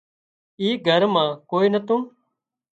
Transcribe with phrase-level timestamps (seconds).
[0.61, 2.01] اي گھر مان ڪوئي نتون